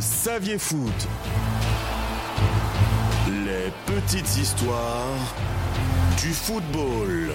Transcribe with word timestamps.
saviez 0.00 0.58
foot 0.58 1.08
Les 3.28 3.72
petites 3.86 4.36
histoires 4.36 5.34
du 6.20 6.32
football. 6.32 7.32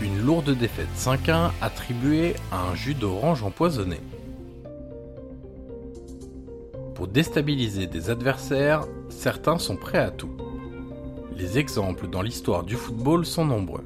Une 0.00 0.20
lourde 0.20 0.50
défaite 0.50 0.88
5-1 0.96 1.50
attribuée 1.60 2.34
à 2.50 2.60
un 2.62 2.74
jus 2.74 2.94
d'orange 2.94 3.42
empoisonné. 3.42 4.00
Pour 6.94 7.08
déstabiliser 7.08 7.86
des 7.86 8.10
adversaires, 8.10 8.86
certains 9.08 9.58
sont 9.58 9.76
prêts 9.76 9.98
à 9.98 10.10
tout. 10.10 10.30
Les 11.36 11.58
exemples 11.58 12.06
dans 12.06 12.22
l'histoire 12.22 12.62
du 12.64 12.76
football 12.76 13.26
sont 13.26 13.44
nombreux. 13.44 13.84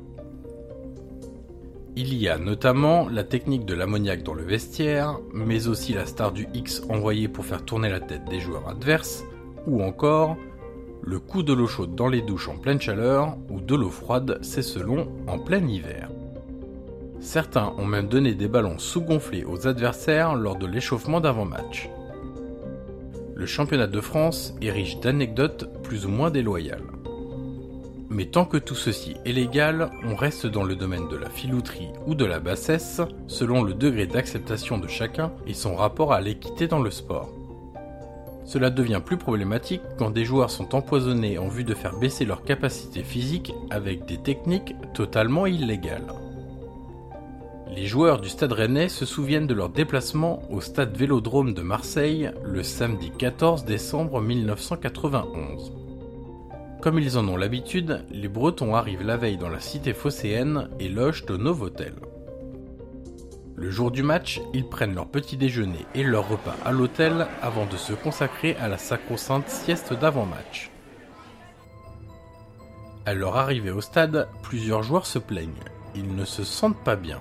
Il 2.01 2.15
y 2.15 2.29
a 2.29 2.39
notamment 2.39 3.09
la 3.09 3.25
technique 3.25 3.65
de 3.65 3.75
l'ammoniaque 3.75 4.23
dans 4.23 4.33
le 4.33 4.45
vestiaire, 4.45 5.19
mais 5.35 5.67
aussi 5.67 5.95
la 5.95 6.07
star 6.07 6.31
du 6.31 6.47
X 6.55 6.85
envoyée 6.89 7.27
pour 7.27 7.45
faire 7.45 7.65
tourner 7.65 7.89
la 7.89 7.99
tête 7.99 8.25
des 8.27 8.39
joueurs 8.39 8.69
adverses, 8.69 9.25
ou 9.67 9.83
encore 9.83 10.37
le 11.03 11.19
coup 11.19 11.43
de 11.43 11.53
l'eau 11.53 11.67
chaude 11.67 11.97
dans 11.97 12.07
les 12.07 12.23
douches 12.23 12.51
en 12.51 12.57
pleine 12.57 12.81
chaleur 12.81 13.37
ou 13.51 13.61
de 13.61 13.75
l'eau 13.75 13.91
froide, 13.91 14.39
c'est 14.43 14.63
selon, 14.63 15.09
en 15.27 15.41
plein 15.41 15.67
hiver. 15.67 16.09
Certains 17.19 17.75
ont 17.79 17.87
même 17.87 18.07
donné 18.07 18.33
des 18.33 18.47
ballons 18.47 18.79
sous-gonflés 18.79 19.45
aux 19.45 19.67
adversaires 19.67 20.37
lors 20.37 20.55
de 20.55 20.69
l'échauffement 20.69 21.21
d'avant-match. 21.21 21.91
Le 23.35 23.47
championnat 23.47 23.89
de 23.89 24.01
France 24.01 24.55
est 24.63 24.71
riche 24.71 25.01
d'anecdotes 25.01 25.69
plus 25.83 26.07
ou 26.07 26.11
moins 26.11 26.31
déloyales. 26.31 26.85
Mais 28.11 28.25
tant 28.25 28.47
que 28.47 28.57
tout 28.57 28.75
ceci 28.75 29.17
est 29.27 29.33
légal, 29.33 29.91
on 30.05 30.15
reste 30.15 30.47
dans 30.47 30.65
le 30.65 30.77
domaine 30.77 31.09
de 31.09 31.17
la 31.17 31.29
filouterie 31.29 31.91
ou 32.07 32.15
de 32.15 32.25
la 32.25 32.41
bassesse, 32.41 33.03
selon 33.27 33.63
le 33.63 33.75
degré 33.75 34.07
d'acceptation 34.07 34.79
de 34.79 34.89
chacun 34.89 35.33
et 35.47 35.53
son 35.53 35.77
rapport 35.77 36.13
à 36.13 36.21
l'équité 36.21 36.69
dans 36.69 36.81
le 36.81 36.91
sport. 36.91 37.31
Cela 38.47 38.71
devient 38.71 39.03
plus 39.05 39.19
problématique 39.19 39.83
quand 39.99 40.11
des 40.11 40.25
joueurs 40.25 40.51
sont 40.51 40.75
empoisonnés 40.75 41.37
en 41.37 41.49
vue 41.49 41.65
de 41.65 41.75
faire 41.75 41.99
baisser 41.99 42.25
leur 42.25 42.45
capacité 42.45 43.03
physique 43.03 43.53
avec 43.69 44.07
des 44.07 44.17
techniques 44.17 44.75
totalement 44.95 45.45
illégales. 45.45 46.15
Les 47.71 47.87
joueurs 47.87 48.23
du 48.23 48.31
Stade 48.31 48.53
Rennais 48.53 48.89
se 48.89 49.05
souviennent 49.05 49.47
de 49.47 49.53
leur 49.53 49.69
déplacement 49.69 50.43
au 50.51 50.63
Stade 50.63 50.97
Vélodrome 50.97 51.53
de 51.53 51.61
Marseille 51.61 52.31
le 52.43 52.63
samedi 52.63 53.11
14 53.11 53.67
décembre 53.67 54.23
1991. 54.23 55.88
Comme 56.89 57.01
ils 57.01 57.19
en 57.19 57.29
ont 57.29 57.37
l'habitude, 57.37 58.03
les 58.11 58.29
Bretons 58.29 58.75
arrivent 58.75 59.03
la 59.03 59.19
veille 59.19 59.37
dans 59.37 59.51
la 59.51 59.61
cité 59.61 59.93
phocéenne 59.93 60.71
et 60.81 60.89
logent 60.89 61.27
au 61.29 61.37
Novotel. 61.37 61.93
Le 63.57 63.71
jour 63.71 63.91
du 63.91 64.03
match, 64.03 64.41
ils 64.55 64.67
prennent 64.67 64.95
leur 64.95 65.07
petit 65.07 65.37
déjeuner 65.37 65.85
et 65.95 66.03
leur 66.03 66.27
repas 66.27 66.57
à 66.65 66.73
l'hôtel 66.73 67.27
avant 67.43 67.67
de 67.67 67.77
se 67.77 67.93
consacrer 67.93 68.57
à 68.57 68.69
la 68.69 68.79
sacro-sainte 68.79 69.51
sieste 69.51 69.93
d'avant-match. 69.93 70.71
À 73.05 73.13
leur 73.13 73.37
arrivée 73.37 73.71
au 73.71 73.83
stade, 73.83 74.27
plusieurs 74.43 74.83
joueurs 74.83 75.05
se 75.05 75.19
plaignent. 75.19 75.53
Ils 75.95 76.17
ne 76.17 76.25
se 76.25 76.43
sentent 76.43 76.83
pas 76.85 76.97
bien. 76.97 77.21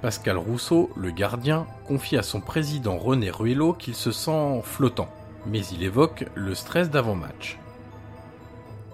Pascal 0.00 0.38
Rousseau, 0.38 0.90
le 0.94 1.10
gardien, 1.10 1.66
confie 1.88 2.16
à 2.16 2.22
son 2.22 2.40
président 2.40 2.98
René 2.98 3.30
Ruello 3.30 3.72
qu'il 3.72 3.96
se 3.96 4.12
sent 4.12 4.60
flottant, 4.62 5.10
mais 5.44 5.66
il 5.72 5.82
évoque 5.82 6.26
le 6.36 6.54
stress 6.54 6.88
d'avant-match. 6.88 7.58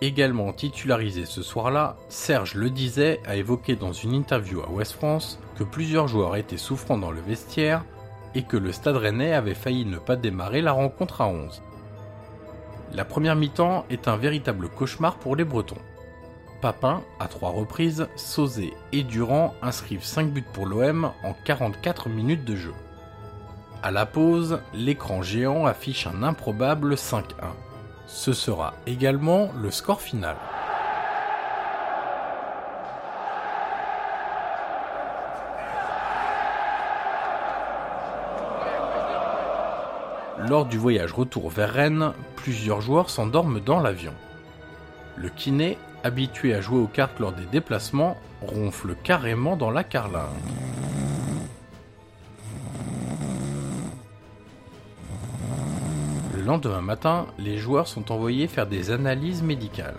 Également 0.03 0.53
titularisé 0.53 1.25
ce 1.25 1.43
soir-là, 1.43 1.97
Serge 2.11 2.55
Le 2.55 2.69
Disait 2.69 3.19
a 3.25 3.37
évoqué 3.37 3.77
dans 3.77 3.93
une 3.93 4.13
interview 4.13 4.61
à 4.61 4.69
West 4.69 4.93
France 4.93 5.39
que 5.57 5.65
plusieurs 5.65 6.07
joueurs 6.07 6.37
étaient 6.37 6.59
souffrants 6.59 6.99
dans 6.99 7.11
le 7.11 7.23
vestiaire 7.23 7.83
et 8.35 8.43
que 8.43 8.59
le 8.59 8.73
Stade 8.73 8.97
Rennais 8.97 9.33
avait 9.33 9.55
failli 9.55 9.87
ne 9.87 9.97
pas 9.97 10.17
démarrer 10.17 10.61
la 10.61 10.73
rencontre 10.73 11.23
à 11.23 11.29
11. 11.29 11.63
La 12.93 13.07
première 13.07 13.37
mi-temps 13.37 13.87
est 13.89 14.07
un 14.07 14.19
véritable 14.19 14.69
cauchemar 14.69 15.17
pour 15.17 15.35
les 15.35 15.45
Bretons. 15.45 15.81
Papin, 16.61 17.03
à 17.19 17.27
trois 17.27 17.51
reprises, 17.51 18.07
Sauzé 18.17 18.75
et 18.93 19.03
Durand 19.03 19.55
inscrivent 19.63 20.05
5 20.05 20.31
buts 20.31 20.45
pour 20.53 20.67
l'OM 20.67 21.11
en 21.25 21.35
44 21.45 22.11
minutes 22.11 22.45
de 22.45 22.57
jeu. 22.57 22.75
À 23.83 23.91
la 23.91 24.05
pause, 24.05 24.61
l'écran 24.75 25.23
géant 25.23 25.65
affiche 25.65 26.07
un 26.07 26.23
improbable 26.23 26.95
5-1. 26.95 27.23
Ce 28.07 28.33
sera 28.33 28.75
également 28.87 29.51
le 29.61 29.71
score 29.71 30.01
final. 30.01 30.37
Lors 40.39 40.67
du 40.67 40.79
voyage 40.79 41.13
retour 41.13 41.51
vers 41.51 41.73
Rennes, 41.73 42.13
plusieurs 42.37 42.81
joueurs 42.81 43.11
s'endorment 43.11 43.59
dans 43.59 43.81
l'avion. 43.81 44.15
Le 45.17 45.29
kiné, 45.29 45.77
habitué 46.05 46.55
à 46.55 46.61
jouer 46.61 46.79
aux 46.79 46.87
cartes 46.87 47.19
lors 47.19 47.33
des 47.33 47.47
déplacements, 47.47 48.17
ronfle 48.43 48.95
carrément 49.03 49.57
dans 49.57 49.73
la 49.73 49.83
carlingue. 49.83 50.76
Lendemain 56.47 56.81
matin, 56.81 57.27
les 57.39 57.59
joueurs 57.59 57.89
sont 57.89 58.11
envoyés 58.13 58.47
faire 58.47 58.67
des 58.67 58.91
analyses 58.91 59.43
médicales. 59.43 59.99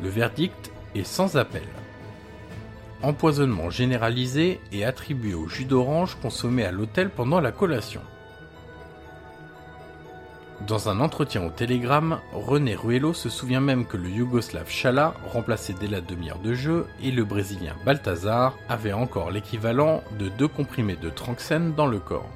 Le 0.00 0.08
verdict 0.08 0.70
est 0.94 1.04
sans 1.04 1.36
appel. 1.36 1.66
Empoisonnement 3.02 3.70
généralisé 3.70 4.60
et 4.72 4.84
attribué 4.84 5.34
au 5.34 5.48
jus 5.48 5.64
d'orange 5.64 6.16
consommé 6.22 6.64
à 6.64 6.70
l'hôtel 6.70 7.10
pendant 7.10 7.40
la 7.40 7.52
collation. 7.52 8.02
Dans 10.66 10.88
un 10.88 11.00
entretien 11.00 11.44
au 11.44 11.50
Télégramme, 11.50 12.20
René 12.32 12.74
Ruello 12.74 13.12
se 13.12 13.28
souvient 13.28 13.60
même 13.60 13.86
que 13.86 13.96
le 13.96 14.08
Yougoslave 14.08 14.70
Chala, 14.70 15.14
remplacé 15.32 15.74
dès 15.78 15.88
la 15.88 16.00
demi-heure 16.00 16.38
de 16.38 16.54
jeu, 16.54 16.86
et 17.02 17.10
le 17.10 17.24
Brésilien 17.24 17.74
Balthazar 17.84 18.54
avaient 18.68 18.92
encore 18.92 19.30
l'équivalent 19.30 20.02
de 20.18 20.28
deux 20.28 20.48
comprimés 20.48 20.96
de 20.96 21.10
Tranxène 21.10 21.74
dans 21.74 21.86
le 21.86 21.98
corps. 21.98 22.30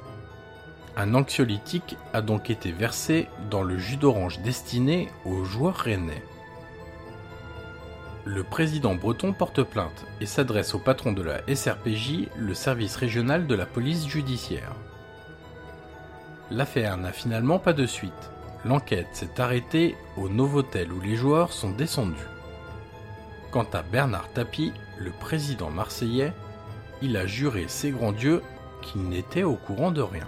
Un 1.01 1.15
anxiolytique 1.15 1.97
a 2.13 2.21
donc 2.21 2.51
été 2.51 2.73
versé 2.73 3.29
dans 3.53 3.63
le 3.63 3.79
jus 3.79 3.99
d'orange 3.99 4.41
destiné 4.41 5.09
aux 5.25 5.45
joueurs 5.45 5.77
rennais. 5.77 6.25
Le 8.25 8.43
président 8.43 8.97
breton 8.97 9.33
porte 9.33 9.63
plainte 9.63 10.07
et 10.21 10.27
s'adresse 10.27 10.75
au 10.75 10.81
patron 10.81 11.13
de 11.13 11.23
la 11.23 11.39
SRPJ, 11.47 12.27
le 12.37 12.53
service 12.53 12.97
régional 12.97 13.47
de 13.47 13.55
la 13.55 13.65
police 13.65 14.09
judiciaire. 14.09 14.73
L'affaire 16.51 16.97
n'a 16.97 17.13
finalement 17.13 17.61
pas 17.61 17.75
de 17.75 17.87
suite. 17.87 18.33
L'enquête 18.65 19.07
s'est 19.13 19.41
arrêtée 19.41 19.95
au 20.17 20.29
Novotel 20.29 20.93
où 20.93 21.01
les 21.01 21.15
joueurs 21.15 21.53
sont 21.53 21.71
descendus. 21.71 22.27
Quant 23.53 23.69
à 23.73 23.83
Bernard 23.83 24.33
Tapie, 24.33 24.73
le 24.99 25.13
président 25.13 25.71
marseillais, 25.71 26.33
il 27.03 27.17
a 27.17 27.25
juré 27.25 27.67
ses 27.69 27.93
grands 27.93 28.11
dieux 28.11 28.43
qu'il 28.83 29.03
n'était 29.03 29.45
au 29.45 29.55
courant 29.55 29.93
de 29.93 30.03
rien. 30.03 30.27